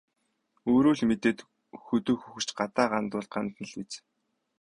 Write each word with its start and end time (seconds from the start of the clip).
Өөрөө 0.71 0.95
л 0.97 1.01
мэдээд 1.09 1.39
хөдөө 1.85 2.15
хөхөрч, 2.21 2.49
гадаа 2.59 2.87
гандвал 2.93 3.27
гандана 3.33 3.65
л 3.69 3.73
биз. 3.79 3.93